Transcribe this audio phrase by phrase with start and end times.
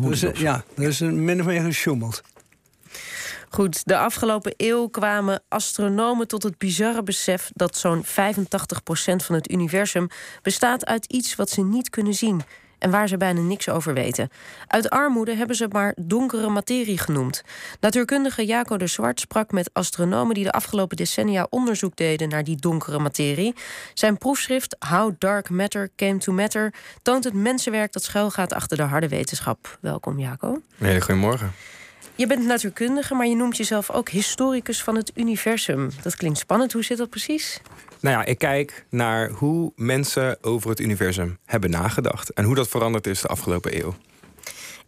[0.00, 2.22] Dus, ja, dat is min of meer gesjoemeld.
[3.50, 8.08] Goed, de afgelopen eeuw kwamen astronomen tot het bizarre besef dat zo'n 85%
[9.16, 10.08] van het universum
[10.42, 12.42] bestaat uit iets wat ze niet kunnen zien
[12.78, 14.28] en waar ze bijna niks over weten.
[14.66, 17.42] Uit armoede hebben ze maar donkere materie genoemd.
[17.80, 22.56] Natuurkundige Jaco de Zwart sprak met astronomen die de afgelopen decennia onderzoek deden naar die
[22.56, 23.54] donkere materie.
[23.94, 28.82] Zijn proefschrift How Dark Matter Came to Matter toont het mensenwerk dat schuilgaat achter de
[28.82, 29.78] harde wetenschap.
[29.80, 30.60] Welkom Jaco.
[30.76, 31.52] Hele goedemorgen.
[32.18, 35.90] Je bent natuurkundige, maar je noemt jezelf ook historicus van het universum.
[36.02, 36.72] Dat klinkt spannend.
[36.72, 37.60] Hoe zit dat precies?
[38.00, 42.32] Nou ja, ik kijk naar hoe mensen over het universum hebben nagedacht.
[42.32, 43.94] En hoe dat veranderd is de afgelopen eeuw.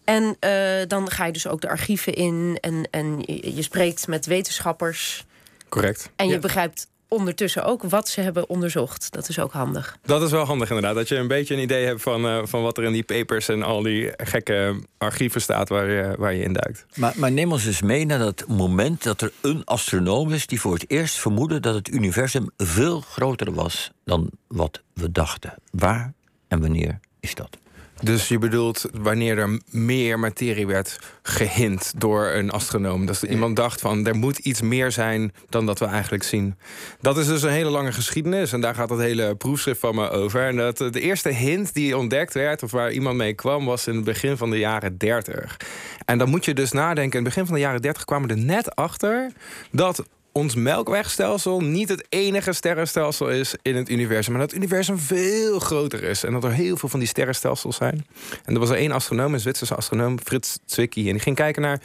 [0.05, 3.21] En uh, dan ga je dus ook de archieven in en, en
[3.55, 5.27] je spreekt met wetenschappers.
[5.69, 6.11] Correct.
[6.17, 9.13] En je begrijpt ondertussen ook wat ze hebben onderzocht.
[9.13, 9.97] Dat is ook handig.
[10.03, 10.95] Dat is wel handig inderdaad.
[10.95, 13.49] Dat je een beetje een idee hebt van, uh, van wat er in die papers
[13.49, 16.87] en al die gekke archieven staat waar je, waar je in duikt.
[16.95, 20.61] Maar, maar neem ons eens mee naar dat moment dat er een astronoom is die
[20.61, 25.55] voor het eerst vermoedde dat het universum veel groter was dan wat we dachten.
[25.71, 26.13] Waar
[26.49, 27.59] en wanneer is dat?
[28.01, 33.07] Dus je bedoelt wanneer er meer materie werd gehint door een astronoom.
[33.07, 36.55] Dat iemand dacht van er moet iets meer zijn dan dat we eigenlijk zien.
[37.01, 40.11] Dat is dus een hele lange geschiedenis en daar gaat het hele proefschrift van me
[40.11, 40.47] over.
[40.47, 43.95] En dat de eerste hint die ontdekt werd of waar iemand mee kwam was in
[43.95, 45.57] het begin van de jaren 30.
[46.05, 48.35] En dan moet je dus nadenken, in het begin van de jaren 30 kwamen we
[48.35, 49.33] er net achter
[49.71, 54.33] dat ons melkwegstelsel niet het enige sterrenstelsel is in het universum.
[54.33, 56.25] Maar dat het universum veel groter is.
[56.25, 58.07] En dat er heel veel van die sterrenstelsels zijn.
[58.45, 61.07] En er was er één astronoom, een Zwitserse astronoom, Frits Zwicky.
[61.07, 61.81] En die ging kijken naar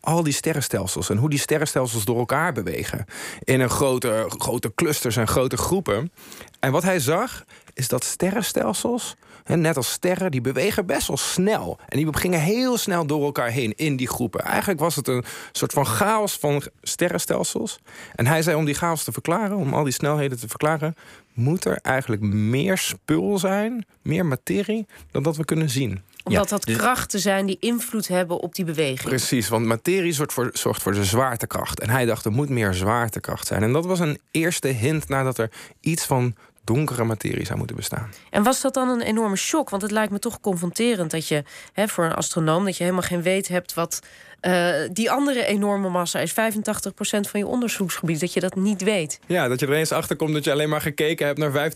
[0.00, 3.04] al die sterrenstelsels en hoe die sterrenstelsels door elkaar bewegen.
[3.44, 6.12] In een grote, grote clusters en grote groepen.
[6.60, 9.16] En wat hij zag, is dat sterrenstelsels
[9.58, 11.78] net als sterren, die bewegen best wel snel.
[11.88, 14.40] En die gingen heel snel door elkaar heen in die groepen.
[14.40, 17.78] Eigenlijk was het een soort van chaos van sterrenstelsels.
[18.14, 20.96] En hij zei om die chaos te verklaren, om al die snelheden te verklaren...
[21.32, 26.02] moet er eigenlijk meer spul zijn, meer materie, dan dat we kunnen zien.
[26.24, 29.08] Omdat dat dus- krachten zijn die invloed hebben op die beweging.
[29.08, 31.80] Precies, want materie zorgt voor, zorgt voor de zwaartekracht.
[31.80, 33.62] En hij dacht, er moet meer zwaartekracht zijn.
[33.62, 38.10] En dat was een eerste hint nadat er iets van donkere materie zou moeten bestaan.
[38.30, 39.70] En was dat dan een enorme shock?
[39.70, 43.06] Want het lijkt me toch confronterend dat je hè, voor een astronoom dat je helemaal
[43.06, 44.00] geen weet hebt wat
[44.40, 46.34] uh, die andere enorme massa is 85%
[47.02, 49.18] van je onderzoeksgebied, dat je dat niet weet.
[49.26, 51.74] Ja, dat je er eens achter komt dat je alleen maar gekeken hebt naar 15%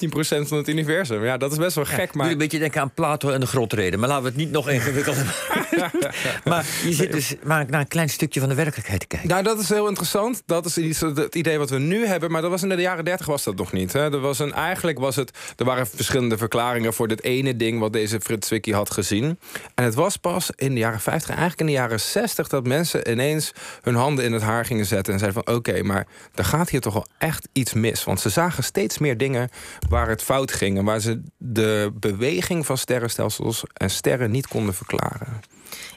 [0.49, 1.25] van het universum.
[1.25, 1.99] Ja, dat is best wel gek.
[1.99, 2.31] Ja, maar...
[2.31, 5.63] een beetje denken aan Plato en de grotreden, maar laten we het niet nog ingewikkelder
[6.45, 9.29] maar je zit dus maar naar een klein stukje van de werkelijkheid te kijken.
[9.29, 10.43] Nou, dat is heel interessant.
[10.47, 13.27] Dat is het idee wat we nu hebben, maar dat was in de jaren 30
[13.27, 13.93] was dat nog niet.
[13.93, 14.13] Hè.
[14.13, 17.93] Er was een, eigenlijk was het, er waren verschillende verklaringen voor dit ene ding wat
[17.93, 19.39] deze Frits Zwicky had gezien.
[19.75, 23.11] En het was pas in de jaren 50, eigenlijk in de jaren 60 dat mensen
[23.11, 26.71] ineens hun handen in het haar gingen zetten en zeiden van oké, maar er gaat
[26.71, 28.05] hier toch wel echt iets mis.
[28.05, 29.49] Want ze zagen steeds meer dingen
[29.89, 34.75] waar het fout ging en waar ze de beweging van sterrenstelsels en sterren niet konden
[34.75, 35.41] verklaren.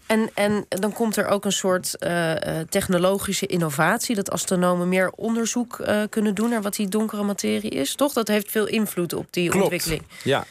[0.06, 2.34] En, en dan komt er ook een soort uh,
[2.70, 4.16] technologische innovatie.
[4.16, 7.96] Dat astronomen meer onderzoek uh, kunnen doen naar wat die donkere materie is.
[7.96, 8.14] Toch?
[8.14, 9.64] Dat heeft veel invloed op die Klopt.
[9.64, 10.04] ontwikkeling.
[10.24, 10.46] Ja.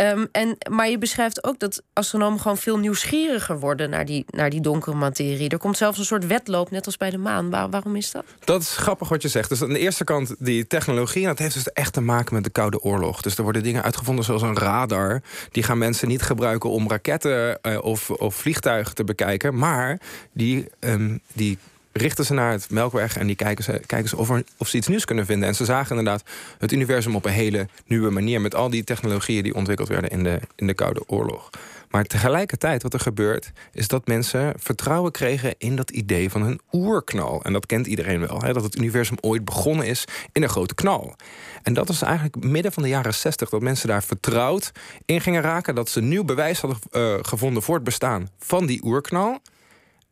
[0.00, 4.50] Um, en, maar je beschrijft ook dat astronomen gewoon veel nieuwsgieriger worden naar die, naar
[4.50, 5.48] die donkere materie.
[5.48, 7.50] Er komt zelfs een soort wedloop, net als bij de maan.
[7.50, 8.24] Waar, waarom is dat?
[8.44, 9.48] Dat is grappig wat je zegt.
[9.48, 12.44] Dus aan de eerste kant die technologie, en dat heeft dus echt te maken met
[12.44, 13.20] de Koude Oorlog.
[13.20, 15.22] Dus er worden dingen uitgevonden zoals een radar.
[15.50, 19.58] Die gaan mensen niet gebruiken om raketten uh, of, of vliegtuigen te bekijken.
[19.58, 20.00] Maar
[20.32, 21.58] die, um, die
[21.92, 24.76] richten ze naar het Melkweg en die kijken ze, kijken ze of, er, of ze
[24.76, 25.48] iets nieuws kunnen vinden.
[25.48, 26.22] En ze zagen inderdaad
[26.58, 28.40] het universum op een hele nieuwe manier...
[28.40, 31.50] met al die technologieën die ontwikkeld werden in de, in de Koude Oorlog.
[31.90, 33.52] Maar tegelijkertijd wat er gebeurt...
[33.72, 37.42] is dat mensen vertrouwen kregen in dat idee van een oerknal.
[37.42, 38.42] En dat kent iedereen wel.
[38.42, 38.52] Hè?
[38.52, 41.16] Dat het universum ooit begonnen is in een grote knal.
[41.62, 43.48] En dat is eigenlijk midden van de jaren 60...
[43.48, 44.72] dat mensen daar vertrouwd
[45.04, 45.74] in gingen raken...
[45.74, 49.40] dat ze nieuw bewijs hadden uh, gevonden voor het bestaan van die oerknal...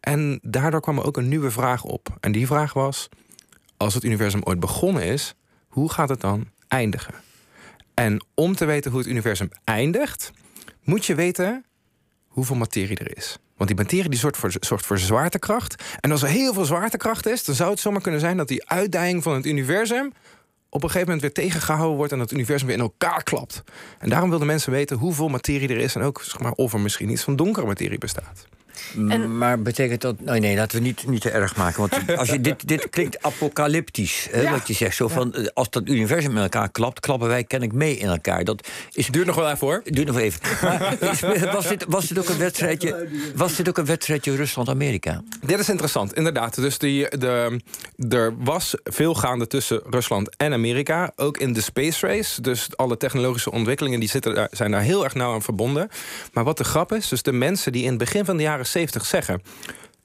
[0.00, 2.16] En daardoor kwam er ook een nieuwe vraag op.
[2.20, 3.08] En die vraag was:
[3.76, 5.34] als het universum ooit begonnen is,
[5.68, 7.14] hoe gaat het dan eindigen?
[7.94, 10.30] En om te weten hoe het universum eindigt,
[10.84, 11.64] moet je weten
[12.26, 13.38] hoeveel materie er is.
[13.56, 15.82] Want die materie die zorgt, voor, zorgt voor zwaartekracht.
[16.00, 18.68] En als er heel veel zwaartekracht is, dan zou het zomaar kunnen zijn dat die
[18.68, 20.12] uitdijing van het universum
[20.70, 23.62] op een gegeven moment weer tegengehouden wordt en het universum weer in elkaar klapt.
[23.98, 26.80] En daarom wilden mensen weten hoeveel materie er is en ook zeg maar, of er
[26.80, 28.46] misschien iets van donkere materie bestaat.
[29.08, 29.38] En...
[29.38, 30.20] Maar betekent dat...
[30.20, 31.80] Nee, nee, laten we niet, niet te erg maken.
[31.80, 34.96] Want als je, dit, dit klinkt apocalyptisch, hè, wat je zegt.
[34.96, 38.08] Zo van, eh, als dat universum in elkaar klapt, klappen wij ken ik mee in
[38.08, 38.44] elkaar.
[38.44, 39.82] Dat is, duurt nog wel even hoor.
[39.84, 40.40] Duurt nog wel even.
[40.62, 40.96] Maar
[41.52, 45.22] was, dit, was, dit ook een wedstrijdje, was dit ook een wedstrijdje Rusland-Amerika?
[45.46, 46.54] Dit is interessant, inderdaad.
[46.54, 47.60] Dus die, de,
[48.08, 51.12] er was veel gaande tussen Rusland en Amerika.
[51.16, 52.40] Ook in de space race.
[52.40, 55.88] Dus alle technologische ontwikkelingen die zitten daar, zijn daar heel erg nauw aan verbonden.
[56.32, 58.66] Maar wat de grap is, dus de mensen die in het begin van de jaren
[58.70, 59.42] 70 zeggen...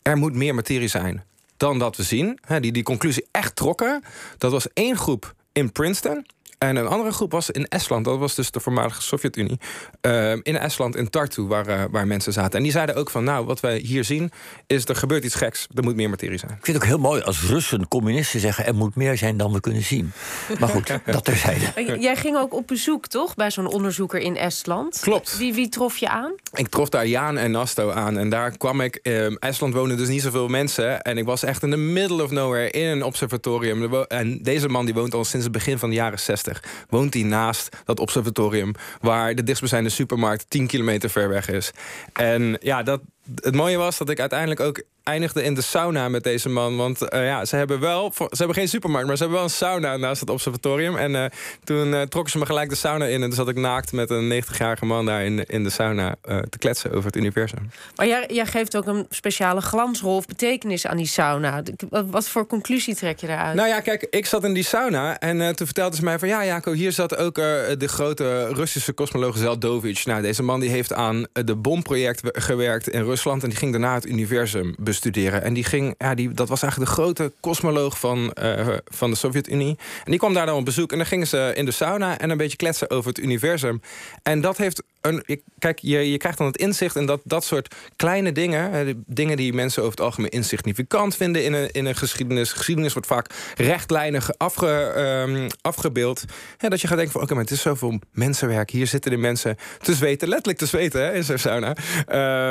[0.01, 1.23] er moet meer materie zijn
[1.57, 4.03] dan dat we zien, die die conclusie echt trokken...
[4.37, 6.25] dat was één groep in Princeton...
[6.63, 9.59] En een andere groep was in Estland, dat was dus de voormalige Sovjet-Unie.
[10.01, 12.57] Uh, in Estland, in Tartu, waar, uh, waar mensen zaten.
[12.57, 14.31] En die zeiden ook van, nou, wat wij hier zien...
[14.67, 16.51] is er gebeurt iets geks, er moet meer materie zijn.
[16.51, 18.65] Ik vind het ook heel mooi als Russen, communisten zeggen...
[18.65, 20.11] er moet meer zijn dan we kunnen zien.
[20.59, 21.97] Maar goed, dat terzijde.
[21.99, 24.99] Jij ging ook op bezoek, toch, bij zo'n onderzoeker in Estland?
[24.99, 25.37] Klopt.
[25.37, 26.33] Wie, wie trof je aan?
[26.53, 28.17] Ik trof daar Jaan en Nasto aan.
[28.17, 28.99] En daar kwam ik...
[29.03, 31.01] Uh, Estland wonen dus niet zoveel mensen.
[31.01, 33.93] En ik was echt in the middle of nowhere in een observatorium.
[34.07, 36.52] En deze man die woont al sinds het begin van de jaren 60
[36.89, 38.73] woont hij naast dat observatorium...
[39.01, 41.71] waar de dichtstbijzijnde supermarkt 10 kilometer ver weg is.
[42.13, 43.01] En ja, dat,
[43.41, 46.77] het mooie was dat ik uiteindelijk ook eindigde in de sauna met deze man.
[46.77, 49.55] Want uh, ja, ze hebben wel, ze hebben geen supermarkt, maar ze hebben wel een
[49.55, 50.97] sauna naast het observatorium.
[50.97, 51.25] En uh,
[51.63, 53.21] toen uh, trokken ze me gelijk de sauna in.
[53.21, 56.15] En toen zat ik naakt met een 90-jarige man daar in, in de sauna
[56.49, 57.71] te kletsen over het universum.
[57.95, 61.63] Maar jij, jij geeft ook een speciale glansrol of betekenis aan die sauna.
[61.89, 63.55] Wat voor conclusie trek je daaruit?
[63.55, 66.27] Nou ja, kijk, ik zat in die sauna en toen vertelde ze mij van...
[66.27, 70.05] ja, Jaco, hier zat ook de grote Russische kosmoloog Zeldovich.
[70.05, 73.12] Nou, deze man die heeft aan de bomproject gewerkt in Rusland...
[73.21, 75.43] en die ging daarna het universum bestuderen.
[75.43, 79.15] En die ging, ja, die, dat was eigenlijk de grote kosmoloog van, uh, van de
[79.15, 79.77] Sovjet-Unie.
[80.03, 80.91] En die kwam daar dan op bezoek.
[80.91, 83.81] En dan gingen ze in de sauna en een beetje kletsen over het universum.
[84.23, 85.41] En dat heeft een.
[85.59, 89.03] Kijk, je, je krijgt dan het inzicht in dat dat soort kleine dingen.
[89.05, 92.51] dingen die mensen over het algemeen insignificant vinden in een, in een geschiedenis.
[92.51, 94.93] Geschiedenis wordt vaak rechtlijnig afge,
[95.27, 96.23] um, afgebeeld.
[96.57, 98.69] Hè, dat je gaat denken van oké, maar het is zoveel mensenwerk.
[98.69, 101.75] Hier zitten de mensen te zweten, letterlijk te zweten hè, in zo'n sauna.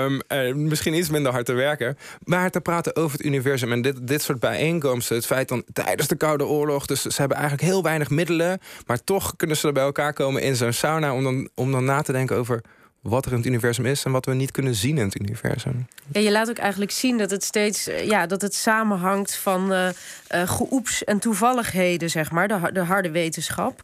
[0.05, 0.21] Um,
[0.57, 1.99] misschien iets minder hard te werken.
[2.25, 5.17] Maar te praten over het universum en dit, dit soort bijeenkomsten.
[5.17, 6.87] Het feit dan tijdens de Koude Oorlog.
[6.87, 8.59] Dus ze hebben eigenlijk heel weinig middelen.
[8.87, 11.15] Maar toch kunnen ze er bij elkaar komen in zo'n sauna.
[11.15, 12.61] Om dan, om dan na te denken over
[13.03, 15.87] wat er in het universum is en wat we niet kunnen zien in het universum.
[16.13, 19.73] Ja, je laat ook eigenlijk zien dat het steeds eh, ja, dat het samenhangt van
[19.73, 19.89] uh,
[20.35, 23.81] uh, geoeps en toevalligheden, zeg maar, de, de harde wetenschap.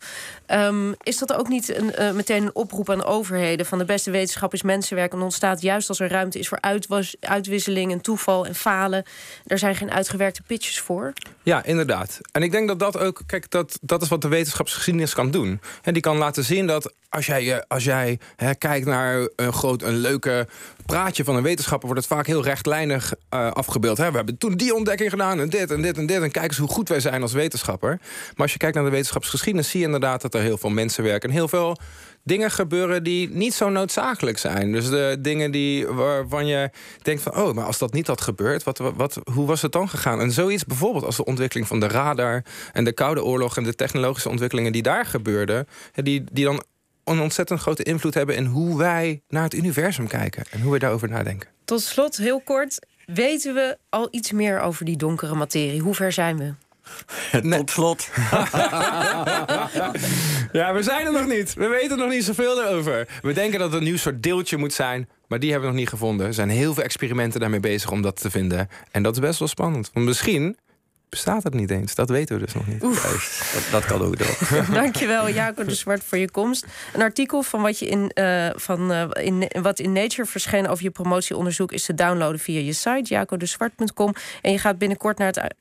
[0.47, 4.11] Um, is dat ook niet een, uh, meteen een oproep aan overheden van de beste
[4.11, 8.47] wetenschap is mensenwerk en ontstaat juist als er ruimte is voor uitwas, uitwisseling en toeval
[8.47, 9.05] en falen?
[9.47, 11.12] Er zijn geen uitgewerkte pitches voor.
[11.43, 12.21] Ja, inderdaad.
[12.32, 15.61] En ik denk dat dat ook, kijk, dat, dat is wat de wetenschapsgeschiedenis kan doen.
[15.82, 19.83] En die kan laten zien dat als jij, als jij hè, kijkt naar een groot,
[19.83, 20.49] een leuke
[20.87, 23.99] praatje van een wetenschapper wordt het vaak heel rechtlijnig uh, afgebeeld.
[23.99, 24.11] Hè?
[24.11, 26.23] We hebben toen die ontdekking gedaan en dit en dit en dit.
[26.23, 27.99] En kijk eens hoe goed wij zijn als wetenschapper.
[28.01, 29.71] Maar als je kijkt naar de wetenschapsgeschiedenis...
[29.71, 31.29] zie je inderdaad dat er heel veel mensen werken...
[31.29, 31.77] en heel veel
[32.25, 34.73] dingen gebeuren die niet zo noodzakelijk zijn.
[34.73, 36.71] Dus de dingen die, waarvan je
[37.03, 37.37] denkt van...
[37.37, 40.21] oh, maar als dat niet had gebeurd, wat, wat, hoe was het dan gegaan?
[40.21, 42.45] En zoiets bijvoorbeeld als de ontwikkeling van de radar...
[42.73, 45.67] en de Koude Oorlog en de technologische ontwikkelingen die daar gebeurden...
[45.95, 46.63] die, die dan
[47.11, 50.79] een ontzettend grote invloed hebben in hoe wij naar het universum kijken en hoe we
[50.79, 51.49] daarover nadenken.
[51.65, 55.81] Tot slot, heel kort, weten we al iets meer over die donkere materie?
[55.81, 56.55] Hoe ver zijn we?
[57.57, 58.09] Tot slot.
[60.53, 61.55] ja, we zijn er nog niet.
[61.55, 63.09] We weten nog niet zoveel erover.
[63.23, 65.09] We denken dat het een nieuw soort deeltje moet zijn.
[65.27, 66.27] Maar die hebben we nog niet gevonden.
[66.27, 68.69] Er zijn heel veel experimenten daarmee bezig om dat te vinden.
[68.91, 69.91] En dat is best wel spannend.
[69.93, 70.57] Want misschien
[71.09, 71.95] bestaat het niet eens.
[71.95, 72.81] Dat weten we dus nog niet.
[72.81, 74.65] Dat, dat, kan ook wel.
[74.83, 76.67] Dankjewel, Jaco de Zwart, voor je komst.
[76.95, 80.85] Een artikel van wat, je in, uh, van, uh, in, wat in Nature verscheen over
[80.85, 81.73] je promotieonderzoek...
[81.73, 84.15] is te downloaden via je site, jacodeswart.com.
[84.43, 85.55] En je gaat binnenkort naar het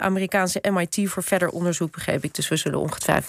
[0.00, 2.34] Amerikaanse MIT voor verder onderzoek, begreep ik.
[2.34, 3.12] Dus we zullen ongetwijfeld